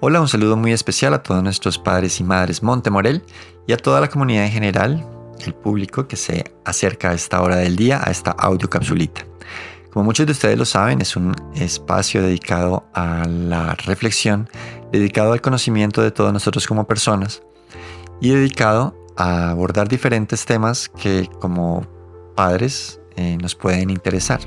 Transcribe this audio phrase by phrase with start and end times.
[0.00, 3.22] Hola, un saludo muy especial a todos nuestros padres y madres Montemorel
[3.66, 5.06] y a toda la comunidad en general,
[5.46, 9.24] el público que se acerca a esta hora del día, a esta audio capsulita.
[9.92, 14.50] Como muchos de ustedes lo saben, es un espacio dedicado a la reflexión,
[14.90, 17.42] dedicado al conocimiento de todos nosotros como personas
[18.20, 21.86] y dedicado a abordar diferentes temas que como
[22.34, 24.40] padres eh, nos pueden interesar.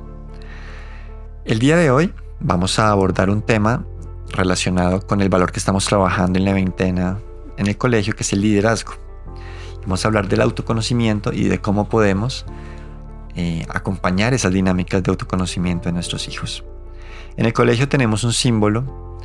[1.45, 3.85] El día de hoy vamos a abordar un tema
[4.31, 7.19] relacionado con el valor que estamos trabajando en la veintena
[7.57, 8.93] en el colegio, que es el liderazgo.
[9.81, 12.45] Vamos a hablar del autoconocimiento y de cómo podemos
[13.35, 16.63] eh, acompañar esas dinámicas de autoconocimiento en nuestros hijos.
[17.35, 19.19] En el colegio tenemos un símbolo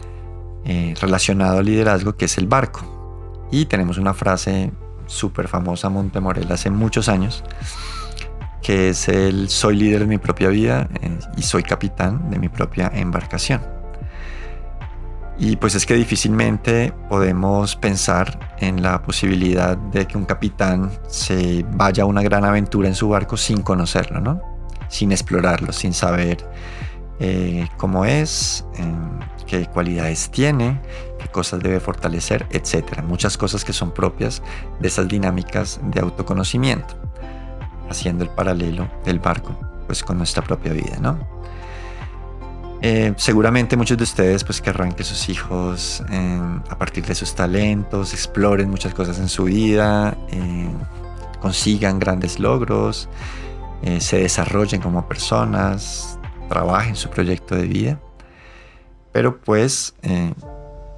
[0.65, 3.48] eh, relacionado al liderazgo que es el barco.
[3.51, 4.73] Y tenemos una frase
[5.07, 7.45] súper famosa Montemorel hace muchos años,
[8.62, 12.48] que es el soy líder de mi propia vida eh, y soy capitán de mi
[12.48, 13.82] propia embarcación.
[15.39, 21.65] Y pues es que difícilmente podemos pensar en la posibilidad de que un capitán se
[21.73, 24.41] vaya a una gran aventura en su barco sin conocerlo, ¿no?
[24.89, 26.39] Sin explorarlo, sin saber
[27.19, 30.81] eh, cómo es, em, qué cualidades tiene,
[31.19, 33.03] qué cosas debe fortalecer, etc.
[33.03, 34.43] Muchas cosas que son propias
[34.81, 36.95] de esas dinámicas de autoconocimiento,
[37.89, 41.42] haciendo el paralelo del barco pues con nuestra propia vida, ¿no?
[42.84, 47.33] Eh, seguramente muchos de ustedes pues querrán que sus hijos em, a partir de sus
[47.33, 50.72] talentos exploren muchas cosas en su vida, em,
[51.41, 53.08] consigan grandes logros,
[53.83, 58.00] eh, se desarrollen como personas, trabajen su proyecto de vida.
[59.12, 60.34] Pero pues eh,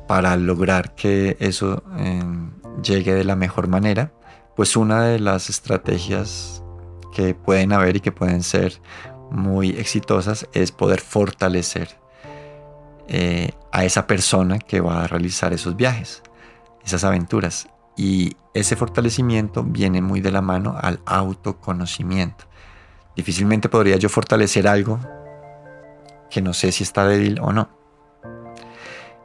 [0.09, 2.51] para lograr que eso em,
[2.83, 4.11] llegue de la mejor manera,
[4.57, 6.63] pues una de las estrategias
[7.15, 8.81] que pueden haber y que pueden ser
[9.35, 11.99] muy exitosas es poder fortalecer
[13.09, 16.23] eh, a esa persona que va a realizar esos viajes,
[16.85, 17.69] esas aventuras.
[17.97, 22.47] Y ese fortalecimiento viene muy de la mano al autoconocimiento.
[23.17, 24.99] Difícilmente podría yo fortalecer algo
[26.31, 27.69] que no sé si está débil o no.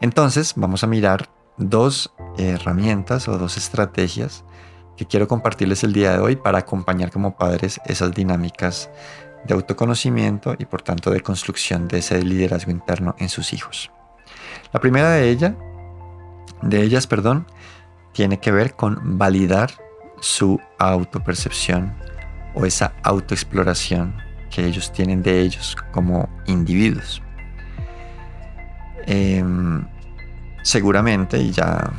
[0.02, 4.44] Entonces vamos a mirar dos herramientas o dos estrategias
[4.96, 8.90] que quiero compartirles el día de hoy para acompañar como padres esas dinámicas
[9.46, 13.92] de autoconocimiento y por tanto de construcción de ese liderazgo interno en sus hijos.
[14.74, 15.56] La primera de ella,
[16.62, 17.46] de ellas, perdón,
[18.14, 19.72] tiene que ver con validar
[20.20, 21.94] su autopercepción
[22.54, 24.16] o esa autoexploración
[24.50, 27.22] que ellos tienen de ellos como individuos.
[29.06, 29.86] Em,
[30.64, 31.92] seguramente, y ya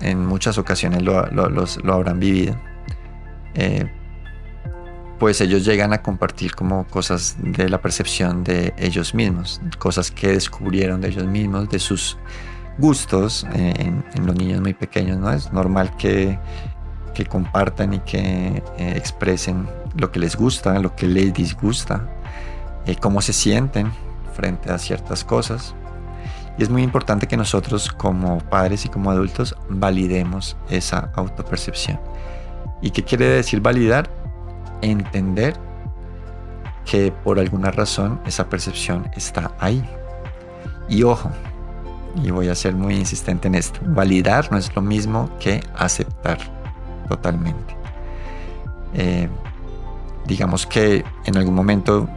[0.00, 1.18] en muchas ocasiones lo,
[1.92, 2.56] habrán vivido,
[3.54, 3.90] eh,
[5.18, 10.28] pues ellos llegan a compartir como cosas de la percepción de ellos mismos, cosas que
[10.28, 12.18] descubrieron de ellos mismos, de sus
[12.78, 15.30] gustos eh, en, los niños muy pequeños, ¿no?
[15.30, 16.38] Es normal que,
[17.30, 22.06] compartan y que eh, expresen lo que les gusta, lo que les disgusta,
[22.84, 23.90] eh, cómo se sienten
[24.34, 25.74] frente a ciertas cosas.
[26.58, 31.98] Y es muy importante que nosotros como padres y como adultos validemos esa autopercepción.
[32.82, 34.10] ¿Y qué quiere decir validar?
[34.82, 35.54] Entender
[36.84, 39.84] que por alguna razón esa percepción está ahí.
[40.88, 41.30] Y ojo,
[42.22, 46.38] y voy a ser muy insistente en esto, validar no es lo mismo que aceptar
[47.08, 47.76] totalmente.
[48.94, 49.28] Eh,
[50.26, 52.08] digamos que en algún momento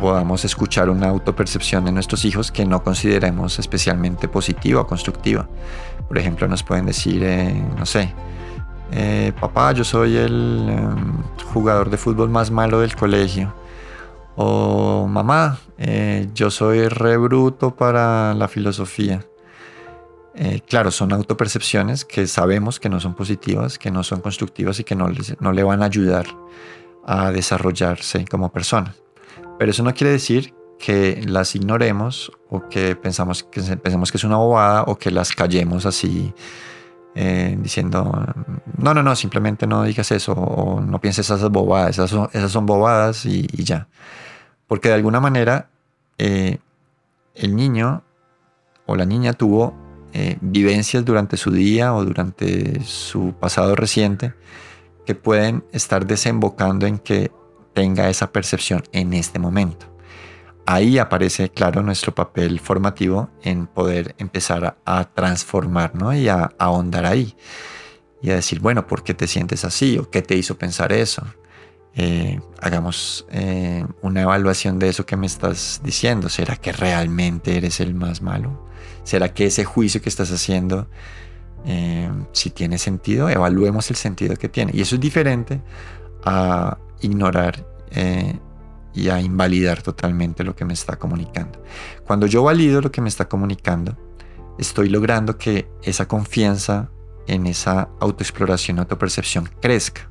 [0.00, 5.48] podamos escuchar una autopercepción de nuestros hijos que no consideremos especialmente positiva o constructiva.
[6.06, 8.12] Por ejemplo, nos pueden decir, eh, no sé,
[8.90, 11.22] eh, papá, yo soy el em,
[11.52, 13.54] jugador de fútbol más malo del colegio.
[14.36, 19.24] O mamá, eh, yo soy re bruto para la filosofía.
[20.34, 24.84] Eh, claro, son autopercepciones que sabemos que no son positivas, que no son constructivas y
[24.84, 26.26] que no, le van a ayudar
[27.04, 28.94] a desarrollarse como persona.
[29.58, 34.36] Pero eso no quiere decir que las ignoremos o que que, pensemos que es una
[34.36, 36.32] bobada o que las callemos así
[37.14, 38.26] eh, diciendo,
[38.76, 42.52] no, no, no, simplemente no digas eso o no pienses esas bobadas, esas son, esas
[42.52, 43.88] son bobadas y, ya.
[44.66, 45.68] Porque de alguna manera
[46.18, 46.58] eh,
[47.34, 48.02] el niño
[48.86, 49.74] o la niña tuvo
[50.12, 54.34] eh, vivencias durante su día o durante su pasado reciente
[55.06, 57.30] que pueden estar desembocando en que
[57.74, 59.97] tenga esa percepción en este momento
[60.68, 67.34] ahí aparece, claro, nuestro papel formativo en poder empezar a, transformar y a, ahondar ahí.
[68.20, 69.96] Y a decir, bueno, ¿por qué te sientes así?
[69.96, 71.24] ¿O qué te hizo pensar eso?
[71.94, 76.28] Eh, hagamos eh, una evaluación de eso que me estás diciendo.
[76.28, 78.68] ¿Será que realmente eres el más malo?
[79.04, 80.86] ¿Será que ese juicio que estás haciendo,
[81.64, 83.30] eh, si tiene sentido?
[83.30, 84.72] Evaluemos el sentido que tiene.
[84.74, 85.62] Y eso es diferente
[86.26, 87.64] a ignorar
[88.98, 91.62] y a invalidar totalmente lo que me está comunicando.
[92.04, 93.96] Cuando yo valido lo que me está comunicando,
[94.58, 96.90] estoy logrando que esa confianza
[97.28, 100.10] en esa autoexploración, autopercepción crezca.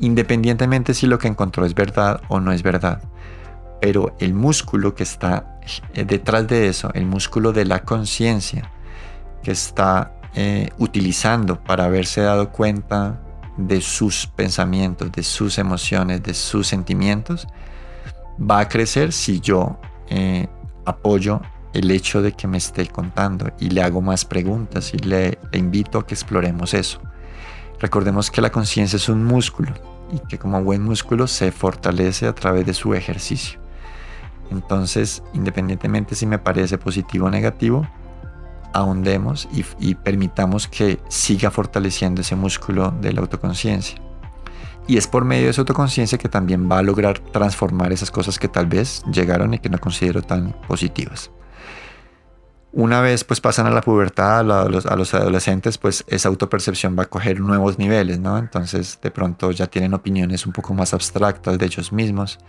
[0.00, 3.02] Independientemente si lo que encontró es verdad o no es verdad.
[3.80, 5.60] Pero el músculo que está
[5.94, 8.70] eh, detrás de eso, el músculo de la conciencia
[9.42, 13.20] que está eh, utilizando para haberse dado cuenta
[13.56, 17.46] de sus pensamientos, de sus emociones, de sus sentimientos,
[18.38, 19.78] va a crecer si yo
[20.08, 20.48] eh,
[20.84, 21.40] apoyo
[21.72, 25.98] el hecho de que me esté contando y le hago más preguntas y le, invito
[25.98, 27.00] a que exploremos eso.
[27.80, 29.72] Recordemos que la conciencia es un músculo
[30.12, 33.58] y que como buen músculo se fortalece a través de su ejercicio.
[34.50, 37.86] Entonces, independientemente si me parece positivo o negativo,
[38.72, 44.03] ahondemos y, y permitamos que siga fortaleciendo ese músculo de la autoconciencia.
[44.86, 48.38] Y es por medio de esa autoconciencia que también va a lograr transformar esas cosas
[48.38, 51.30] que tal vez llegaron y que no considero tan positivas.
[52.76, 57.06] Una vez pues pasan a la pubertad, a los, adolescentes, pues esa autopercepción va a
[57.06, 58.36] coger nuevos niveles, ¿no?
[58.36, 62.40] Entonces de pronto ya tienen opiniones un poco más abstractas de ellos mismos,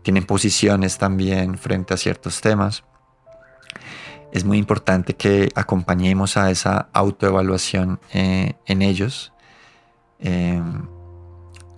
[0.00, 2.84] tienen posiciones también frente a ciertos temas.
[4.32, 9.34] Es muy importante que acompañemos a esa autoevaluación eh, en ellos.
[10.20, 10.62] Eh,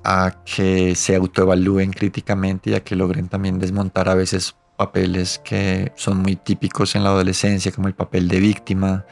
[0.05, 5.93] a que se autoevalúen críticamente y a que logren también desmontar a veces papeles que
[5.97, 9.05] son muy típicos en la adolescencia, como el papel de víctima,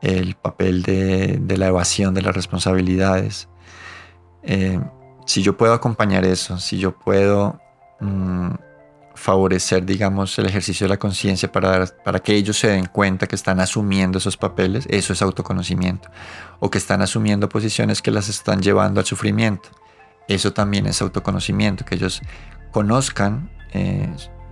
[0.00, 3.48] el papel de, la evasión de las responsabilidades.
[4.42, 4.80] Eh,
[5.26, 7.60] si yo puedo acompañar eso, si yo puedo
[8.00, 8.50] mm,
[9.14, 13.36] favorecer, digamos, el ejercicio de la conciencia para, para que ellos se den cuenta que
[13.36, 16.10] están asumiendo esos papeles, eso es autoconocimiento,
[16.58, 19.68] o que están asumiendo posiciones que las están llevando al sufrimiento
[20.28, 22.22] eso también es autoconocimiento, que ellos
[22.70, 24.08] conozcan, eh,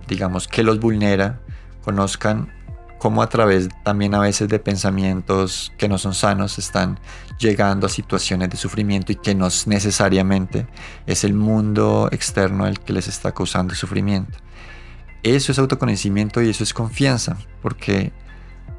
[0.07, 1.39] digamos, que los vulnera,
[1.83, 2.51] conozcan
[2.99, 6.99] cómo a través también a veces de pensamientos que no son sanos están
[7.39, 10.67] llegando a situaciones de sufrimiento y que no necesariamente
[11.07, 14.37] es el mundo externo el que les está causando sufrimiento.
[15.23, 18.11] Eso es autoconocimiento y eso es confianza, porque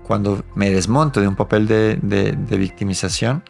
[0.02, 3.42] cuando me desmonto de un papel de, victimización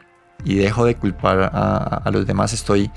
[0.44, 2.90] y dejo de culpar a los demás, estoy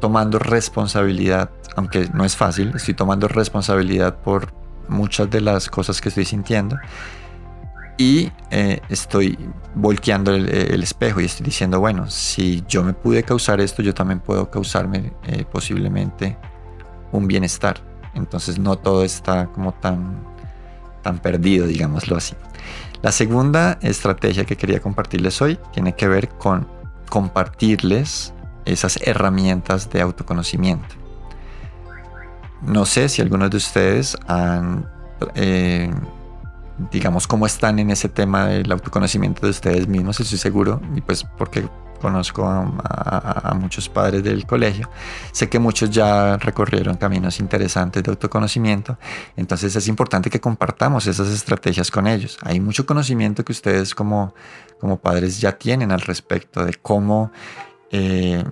[0.00, 4.52] tomando responsabilidad, aunque no es fácil, estoy tomando responsabilidad por
[4.88, 6.76] muchas de las cosas que estoy sintiendo
[7.96, 9.38] y eh, estoy
[9.74, 14.20] volteando el, espejo y estoy diciendo, bueno, si yo me pude causar esto, yo también
[14.20, 16.36] puedo causarme eh, posiblemente
[17.12, 17.80] un bienestar.
[18.14, 20.24] Entonces no todo está como tan,
[21.02, 22.34] tan perdido, digámoslo así.
[23.02, 26.66] La segunda estrategia que quería compartirles hoy tiene que ver con
[27.08, 28.32] compartirles
[28.64, 30.94] esas herramientas de autoconocimiento.
[32.62, 34.88] No sé si algunos de ustedes han,
[35.34, 35.92] eh,
[36.90, 41.24] digamos, cómo están en ese tema del autoconocimiento de ustedes mismos, estoy seguro, y pues
[41.36, 41.68] porque
[42.00, 44.90] conozco a, muchos padres del colegio,
[45.32, 48.98] sé que muchos ya recorrieron caminos interesantes de autoconocimiento,
[49.36, 52.36] entonces es importante que compartamos esas estrategias con ellos.
[52.42, 54.34] Hay mucho conocimiento que ustedes como,
[54.78, 57.32] como padres ya tienen al respecto de cómo
[57.96, 58.42] eh,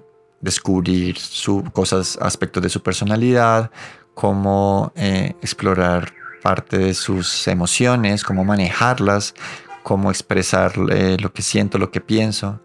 [0.40, 3.72] descubrir su, cosas, aspectos de su personalidad,
[4.14, 6.12] cómo eh, explorar
[6.44, 9.34] parte de sus emociones, cómo manejarlas,
[9.82, 12.60] cómo expresar eh, lo que siento, lo que pienso,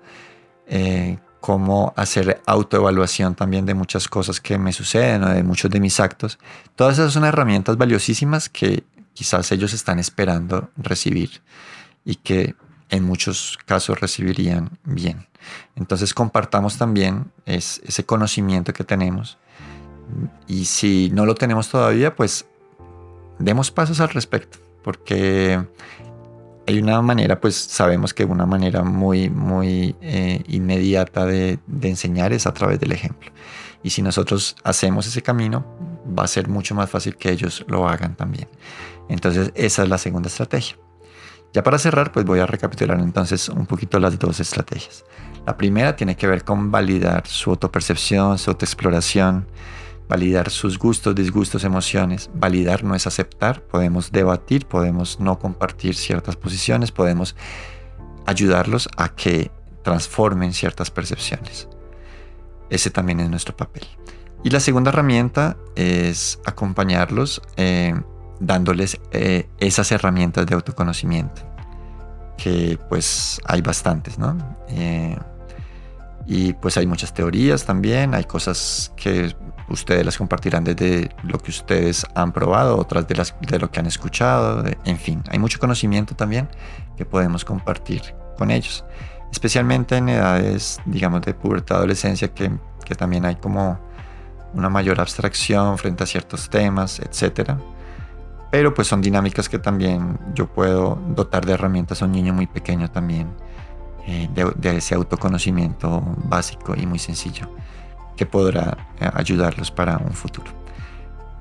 [1.39, 5.99] cómo hacer autoevaluación también de muchas cosas que me suceden o de muchos de mis
[5.99, 6.37] actos.
[6.75, 11.41] Todas esas son herramientas valiosísimas que quizás ellos están esperando recibir
[12.05, 12.53] y que
[12.89, 15.27] en muchos casos recibirían bien.
[15.75, 19.37] Entonces compartamos también ese conocimiento que tenemos
[20.47, 22.45] y si no lo tenemos todavía, pues
[23.39, 25.61] demos pasos al respecto, porque
[26.65, 32.33] hay una manera, pues sabemos que una manera muy, muy eh, inmediata de, de enseñar
[32.33, 33.31] es a través del ejemplo.
[33.83, 35.65] Y si nosotros hacemos ese camino,
[36.17, 38.47] va a ser mucho más fácil que ellos lo hagan también.
[39.07, 40.77] Entonces, esa es la segunda estrategia.
[41.53, 45.05] Ya para cerrar, pues voy a recapitular entonces un poquito las dos estrategias.
[45.45, 49.47] La primera tiene que ver con validar su autopercepción, su autoexploración,
[50.09, 52.29] validar sus gustos, disgustos, emociones.
[52.33, 57.35] Validar no es aceptar, podemos debatir, podemos no compartir ciertas posiciones, podemos
[58.25, 59.51] ayudarlos a que
[59.83, 61.67] transformen ciertas percepciones.
[62.69, 63.87] Ese también es nuestro papel.
[64.43, 67.95] Y la segunda herramienta es acompañarlos eh,
[68.39, 71.41] dándoles eh, esas herramientas de autoconocimiento,
[72.37, 74.37] que pues hay bastantes, ¿no?
[74.69, 75.17] Eh,
[76.25, 79.33] y pues hay muchas teorías también, hay cosas que
[79.69, 83.79] ustedes las compartirán desde lo que ustedes han probado, otras de, las, de lo que
[83.79, 86.49] han escuchado, en fin, hay mucho conocimiento también
[86.97, 88.01] que podemos compartir
[88.37, 88.83] con ellos,
[89.31, 92.51] especialmente en edades, digamos, de pubertad, adolescencia, que,
[92.85, 93.79] que también hay como
[94.53, 97.57] una mayor abstracción frente a ciertos temas, etcétera
[98.51, 102.47] pero pues son dinámicas que también yo puedo dotar de herramientas a un niño muy
[102.47, 103.29] pequeño también,
[104.05, 107.49] eh, de, ese autoconocimiento básico y muy sencillo
[108.15, 110.49] que podrá eh, ayudarlos para un futuro.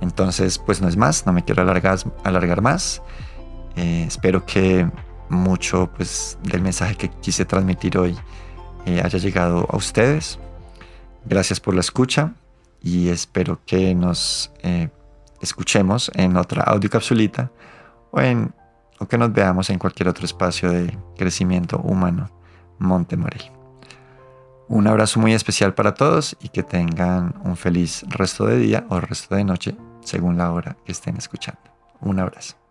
[0.00, 3.02] Entonces, pues no es más, no me quiero alargar, más.
[3.76, 4.90] Eh, espero que
[5.28, 8.16] mucho pues, del mensaje que quise transmitir hoy
[9.02, 10.38] haya llegado a ustedes.
[11.24, 12.34] Gracias por la escucha
[12.82, 14.52] y espero que nos
[15.40, 17.50] escuchemos en otra audio capsulita
[18.10, 18.54] o, en,
[18.98, 22.30] o que nos veamos en cualquier otro espacio de crecimiento humano
[22.78, 23.50] Montemorel.
[24.68, 28.98] Un abrazo muy especial para todos y que tengan un feliz resto de día o
[29.00, 31.60] resto de noche según la hora que estén escuchando.
[32.00, 32.65] Un abrazo.